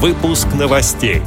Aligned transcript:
Выпуск 0.00 0.46
новостей. 0.56 1.22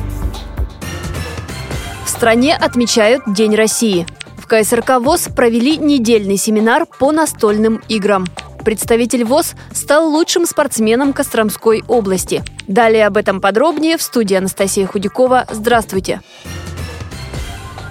В 2.05 2.09
стране 2.09 2.55
отмечают 2.55 3.21
День 3.27 3.53
России. 3.53 4.07
В 4.37 4.47
КСРК 4.47 5.01
ВОЗ 5.01 5.27
провели 5.35 5.75
недельный 5.75 6.37
семинар 6.37 6.85
по 6.85 7.11
настольным 7.11 7.81
играм. 7.89 8.25
Представитель 8.63 9.25
ВОЗ 9.25 9.55
стал 9.73 10.07
лучшим 10.07 10.45
спортсменом 10.45 11.11
Костромской 11.11 11.83
области. 11.89 12.43
Далее 12.65 13.07
об 13.07 13.17
этом 13.17 13.41
подробнее 13.41 13.97
в 13.97 14.01
студии 14.01 14.35
Анастасия 14.35 14.87
Худякова. 14.87 15.47
Здравствуйте! 15.51 16.21
Здравствуйте! 16.21 16.60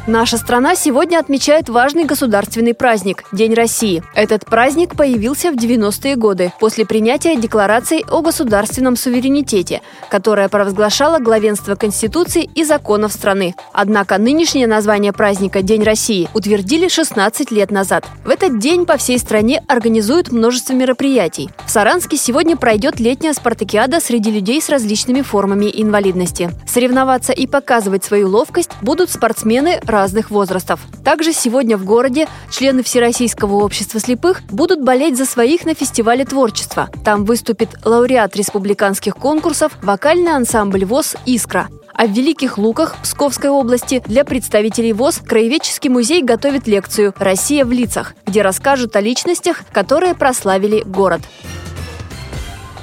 Наша 0.07 0.39
страна 0.39 0.77
сегодня 0.77 1.19
отмечает 1.19 1.69
важный 1.69 2.05
государственный 2.05 2.73
праздник– 2.73 3.25
День 3.33 3.53
России. 3.53 4.03
Этот 4.15 4.47
праздник 4.47 4.97
появился 4.97 5.53
в 5.53 5.57
90-е 5.57 6.17
годы 6.17 6.53
после 6.59 6.87
принятия 6.87 7.37
Декларации 7.37 8.03
о 8.11 8.23
государственном 8.23 8.97
суверенитете, 8.97 9.83
которая 10.09 10.49
провозглашала 10.49 11.19
главенство 11.19 11.75
Конституции 11.75 12.49
и 12.55 12.65
законов 12.65 13.13
страны. 13.13 13.55
Однако 13.75 14.17
нынешнее 14.17 14.67
название 14.67 15.13
праздника 15.13 15.61
«День 15.61 15.85
России» 15.85 16.31
утвердили 16.33 16.89
16 16.89 17.51
лет 17.51 17.71
назад. 17.71 18.07
В 18.25 18.31
этот 18.31 18.59
день 18.59 18.87
по 18.87 18.97
всей 18.97 19.19
стране 19.19 19.63
организуют 19.69 20.33
множество 20.33 20.73
мероприятий. 20.73 21.51
В 21.67 21.71
Саранске 21.71 22.17
сегодня 22.17 22.57
пройдет 22.57 23.01
летняя 23.01 23.35
спартакиада 23.35 24.01
среди 24.01 24.31
людей 24.31 24.63
с 24.63 24.71
различными 24.71 25.21
формами 25.21 25.71
инвалидности. 25.73 26.51
Соревноваться 26.67 27.35
и 27.35 27.47
показывать 27.47 28.03
свою 28.03 28.29
ловкость 28.31 28.71
будут 28.81 29.11
спортсмены 29.11 29.79
разных 29.91 30.31
возрастов. 30.31 30.81
Также 31.05 31.33
сегодня 31.33 31.77
в 31.77 31.85
городе 31.85 32.29
члены 32.51 32.83
Всероссийского 32.83 33.57
общества 33.57 34.01
слепых 34.01 34.43
будут 34.51 34.83
болеть 34.83 35.17
за 35.17 35.27
своих 35.27 35.65
на 35.65 35.75
фестивале 35.75 36.25
творчества. 36.25 36.89
Там 37.05 37.25
выступит 37.25 37.71
лауреат 37.85 38.37
республиканских 38.37 39.17
конкурсов 39.17 39.73
вокальный 39.83 40.35
ансамбль 40.35 40.85
ВОЗ 40.85 41.17
«Искра». 41.27 41.69
А 41.93 42.07
в 42.07 42.13
Великих 42.13 42.57
Луках 42.57 42.97
Псковской 43.03 43.51
области 43.51 44.03
для 44.07 44.25
представителей 44.25 44.95
ВОЗ 44.95 45.21
Краеведческий 45.27 45.91
музей 45.91 46.23
готовит 46.23 46.67
лекцию 46.67 47.13
«Россия 47.19 47.65
в 47.65 47.73
лицах», 47.73 48.15
где 48.27 48.41
расскажут 48.41 48.97
о 48.97 49.01
личностях, 49.01 49.63
которые 49.73 50.15
прославили 50.15 50.83
город. 50.83 51.21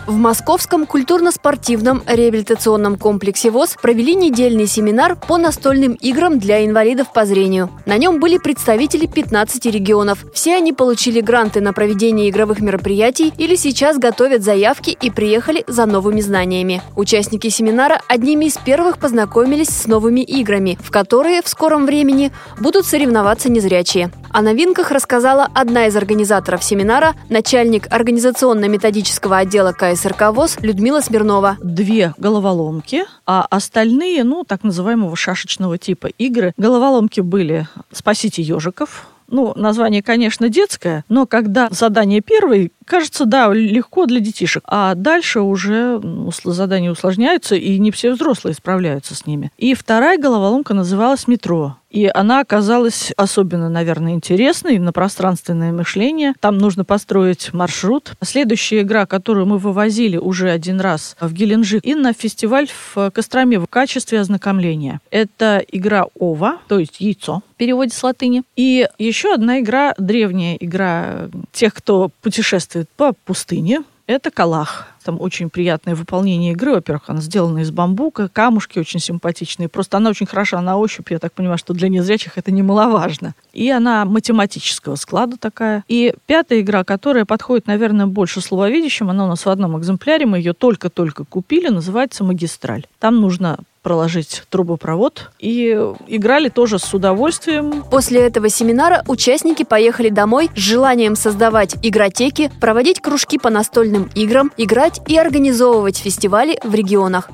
В 0.07 0.15
Московском 0.15 0.85
культурно-спортивном 0.85 2.01
реабилитационном 2.07 2.97
комплексе 2.97 3.51
ВОЗ 3.51 3.75
провели 3.81 4.15
недельный 4.15 4.65
семинар 4.65 5.17
по 5.17 5.37
настольным 5.37 5.95
играм 5.95 6.39
для 6.39 6.65
инвалидов 6.65 7.11
по 7.11 7.25
зрению. 7.25 7.69
На 7.85 7.97
нем 7.97 8.21
были 8.21 8.37
представители 8.37 9.05
15 9.05 9.65
регионов. 9.65 10.23
Все 10.33 10.55
они 10.55 10.71
получили 10.71 11.19
гранты 11.19 11.59
на 11.59 11.73
проведение 11.73 12.29
игровых 12.29 12.61
мероприятий 12.61 13.33
или 13.37 13.55
сейчас 13.55 13.97
готовят 13.97 14.43
заявки 14.43 14.91
и 14.91 15.11
приехали 15.11 15.65
за 15.67 15.85
новыми 15.85 16.21
знаниями. 16.21 16.81
Участники 16.95 17.49
семинара 17.49 17.99
одними 18.07 18.45
из 18.45 18.57
первых 18.57 18.99
познакомились 18.99 19.67
с 19.67 19.87
новыми 19.87 20.21
играми, 20.21 20.79
в 20.81 20.89
которые 20.89 21.41
в 21.41 21.49
скором 21.49 21.85
времени 21.85 22.31
будут 22.61 22.85
соревноваться 22.85 23.51
незрячие. 23.51 24.09
О 24.29 24.41
новинках 24.41 24.91
рассказала 24.91 25.47
одна 25.53 25.87
из 25.87 25.95
организаторов 25.95 26.63
семинара, 26.63 27.15
начальник 27.29 27.91
организационно-методического 27.91 29.37
отдела 29.37 29.71
КСРК 29.71 30.33
ВОЗ 30.33 30.57
Людмила 30.61 31.01
Смирнова. 31.01 31.57
Две 31.61 32.13
головоломки, 32.17 33.05
а 33.25 33.45
остальные, 33.49 34.23
ну, 34.23 34.43
так 34.43 34.63
называемого 34.63 35.15
шашечного 35.15 35.77
типа 35.77 36.07
игры. 36.07 36.53
Головоломки 36.57 37.21
были 37.21 37.67
«Спасите 37.91 38.41
ежиков», 38.41 39.07
ну, 39.29 39.53
название, 39.55 40.01
конечно, 40.01 40.47
детское, 40.47 41.03
но 41.09 41.25
когда 41.25 41.67
задание 41.69 42.21
первое, 42.21 42.71
кажется, 42.85 43.25
да, 43.25 43.53
легко 43.53 44.05
для 44.05 44.21
детишек. 44.21 44.63
А 44.65 44.95
дальше 44.95 45.41
уже 45.41 46.01
задания 46.43 46.91
усложняются, 46.91 47.55
и 47.55 47.77
не 47.77 47.91
все 47.91 48.13
взрослые 48.13 48.53
справляются 48.53 49.15
с 49.15 49.25
ними. 49.25 49.51
И 49.57 49.73
вторая 49.73 50.17
головоломка 50.17 50.73
называлась 50.73 51.27
«Метро». 51.27 51.75
И 51.89 52.09
она 52.13 52.41
оказалась 52.41 53.11
особенно, 53.15 53.69
наверное, 53.69 54.13
интересной 54.13 54.77
на 54.77 54.91
пространственное 54.91 55.71
мышление. 55.71 56.33
Там 56.39 56.57
нужно 56.57 56.83
построить 56.83 57.53
маршрут. 57.53 58.13
Следующая 58.21 58.81
игра, 58.81 59.05
которую 59.05 59.45
мы 59.45 59.57
вывозили 59.57 60.17
уже 60.17 60.49
один 60.49 60.81
раз 60.81 61.15
в 61.19 61.31
Геленджик 61.33 61.85
и 61.85 61.95
на 61.95 62.13
фестиваль 62.13 62.67
в 62.67 63.11
Костроме 63.11 63.59
в 63.59 63.67
качестве 63.67 64.19
ознакомления. 64.19 64.99
Это 65.11 65.63
игра 65.71 66.05
«Ова», 66.19 66.59
то 66.67 66.79
есть 66.79 66.99
яйцо 66.99 67.41
в 67.53 67.55
переводе 67.55 67.93
с 67.93 68.03
латыни. 68.03 68.43
И 68.55 68.87
еще 68.99 69.33
одна 69.33 69.59
игра, 69.59 69.93
древняя 69.97 70.57
игра 70.59 71.29
тех, 71.51 71.73
кто 71.73 72.11
путешествует 72.21 72.89
по 72.97 73.13
пустыне, 73.25 73.83
это 74.07 74.31
Калах. 74.31 74.87
Там 75.03 75.21
очень 75.21 75.49
приятное 75.49 75.95
выполнение 75.95 76.53
игры. 76.53 76.73
Во-первых, 76.73 77.03
она 77.07 77.21
сделана 77.21 77.59
из 77.59 77.71
бамбука, 77.71 78.29
камушки 78.29 78.79
очень 78.79 78.99
симпатичные. 78.99 79.69
Просто 79.69 79.97
она 79.97 80.09
очень 80.09 80.25
хороша 80.25 80.59
на 80.61 80.77
ощупь. 80.77 81.11
Я 81.11 81.19
так 81.19 81.33
понимаю, 81.33 81.57
что 81.57 81.73
для 81.73 81.89
незрячих 81.89 82.37
это 82.37 82.51
немаловажно. 82.51 83.35
И 83.53 83.69
она 83.69 84.05
математического 84.05 84.95
склада 84.95 85.37
такая. 85.37 85.83
И 85.87 86.13
пятая 86.25 86.61
игра, 86.61 86.83
которая 86.83 87.25
подходит, 87.25 87.67
наверное, 87.67 88.07
больше 88.07 88.41
слововидящим, 88.41 89.09
она 89.09 89.25
у 89.25 89.27
нас 89.27 89.45
в 89.45 89.49
одном 89.49 89.77
экземпляре, 89.77 90.25
мы 90.25 90.37
ее 90.39 90.53
только-только 90.53 91.23
купили, 91.23 91.67
называется 91.67 92.23
«Магистраль». 92.23 92.85
Там 92.99 93.21
нужно 93.21 93.59
проложить 93.87 94.43
трубопровод. 94.49 95.31
И 95.39 95.69
играли 96.07 96.49
тоже 96.49 96.77
с 96.77 96.93
удовольствием. 96.93 97.85
После 97.89 98.19
этого 98.19 98.49
семинара 98.49 99.01
участники 99.07 99.63
поехали 99.63 100.09
домой 100.09 100.49
с 100.53 100.59
желанием 100.59 101.15
создавать 101.15 101.77
игротеки, 101.81 102.51
проводить 102.59 102.99
кружки 102.99 103.37
по 103.37 103.49
настольным 103.49 104.09
играм, 104.13 104.51
играть 104.57 104.99
и 105.07 105.17
организовывать 105.17 105.95
фестивали 105.99 106.59
в 106.65 106.75
регионах. 106.75 107.29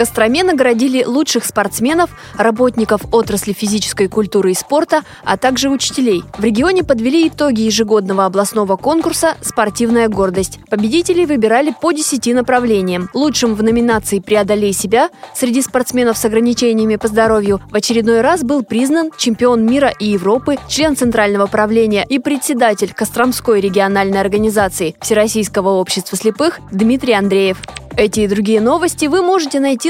Костроме 0.00 0.42
наградили 0.42 1.04
лучших 1.04 1.44
спортсменов, 1.44 2.08
работников 2.34 3.02
отрасли 3.12 3.52
физической 3.52 4.08
культуры 4.08 4.52
и 4.52 4.54
спорта, 4.54 5.02
а 5.24 5.36
также 5.36 5.68
учителей. 5.68 6.22
В 6.38 6.42
регионе 6.42 6.82
подвели 6.82 7.28
итоги 7.28 7.60
ежегодного 7.60 8.24
областного 8.24 8.76
конкурса 8.76 9.34
«Спортивная 9.42 10.08
гордость». 10.08 10.58
Победителей 10.70 11.26
выбирали 11.26 11.74
по 11.78 11.92
10 11.92 12.34
направлениям. 12.34 13.10
Лучшим 13.12 13.54
в 13.54 13.62
номинации 13.62 14.20
«Преодолей 14.20 14.72
себя» 14.72 15.10
среди 15.34 15.60
спортсменов 15.60 16.16
с 16.16 16.24
ограничениями 16.24 16.96
по 16.96 17.08
здоровью 17.08 17.60
в 17.70 17.74
очередной 17.74 18.22
раз 18.22 18.42
был 18.42 18.62
признан 18.62 19.10
чемпион 19.18 19.66
мира 19.66 19.92
и 19.98 20.06
Европы, 20.06 20.56
член 20.66 20.96
Центрального 20.96 21.46
правления 21.46 22.06
и 22.08 22.18
председатель 22.18 22.94
Костромской 22.94 23.60
региональной 23.60 24.22
организации 24.22 24.96
Всероссийского 25.02 25.78
общества 25.78 26.16
слепых 26.16 26.58
Дмитрий 26.72 27.12
Андреев. 27.12 27.58
Эти 27.96 28.20
и 28.20 28.26
другие 28.28 28.60
новости 28.60 29.06
вы 29.06 29.20
можете 29.20 29.60
найти 29.60 29.89